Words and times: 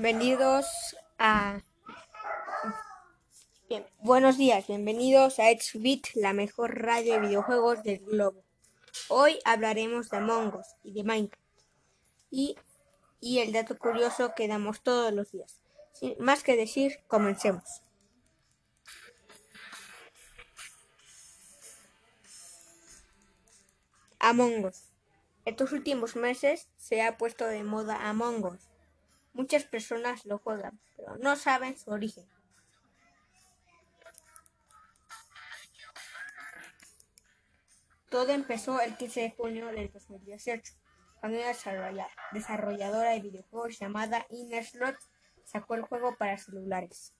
Bienvenidos 0.00 0.96
a... 1.18 1.60
Buenos 3.98 4.38
días, 4.38 4.68
bienvenidos 4.68 5.40
a 5.40 5.50
Xbit, 5.50 6.06
la 6.14 6.32
mejor 6.32 6.80
radio 6.80 7.14
de 7.14 7.18
videojuegos 7.26 7.82
del 7.82 7.98
globo. 8.04 8.44
Hoy 9.08 9.40
hablaremos 9.44 10.08
de 10.08 10.18
Among 10.18 10.54
Us 10.54 10.68
y 10.84 10.92
de 10.92 11.02
Minecraft. 11.02 11.42
Y, 12.30 12.56
y 13.18 13.40
el 13.40 13.52
dato 13.52 13.76
curioso 13.76 14.34
que 14.36 14.46
damos 14.46 14.84
todos 14.84 15.12
los 15.12 15.32
días. 15.32 15.60
Sin 15.94 16.14
más 16.20 16.44
que 16.44 16.54
decir, 16.54 17.00
comencemos. 17.08 17.82
Among 24.20 24.66
Us. 24.66 24.84
Estos 25.44 25.72
últimos 25.72 26.14
meses 26.14 26.68
se 26.76 27.02
ha 27.02 27.18
puesto 27.18 27.46
de 27.46 27.64
moda 27.64 28.08
Among 28.08 28.44
Us. 28.44 28.68
Muchas 29.38 29.62
personas 29.62 30.26
lo 30.26 30.40
juegan, 30.40 30.80
pero 30.96 31.16
no 31.18 31.36
saben 31.36 31.78
su 31.78 31.92
origen. 31.92 32.28
Todo 38.10 38.32
empezó 38.32 38.80
el 38.80 38.96
15 38.96 39.20
de 39.20 39.30
junio 39.30 39.68
del 39.68 39.92
2018, 39.92 40.72
cuando 41.20 41.38
una 41.38 41.54
desarrolladora 42.32 43.10
de 43.10 43.20
videojuegos 43.20 43.78
llamada 43.78 44.26
Inner 44.30 44.64
Slot 44.64 44.96
sacó 45.44 45.76
el 45.76 45.82
juego 45.82 46.16
para 46.16 46.36
celulares. 46.36 47.14